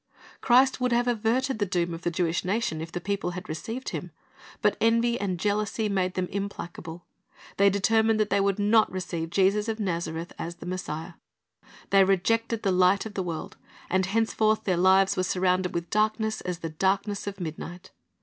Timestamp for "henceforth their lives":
14.07-15.15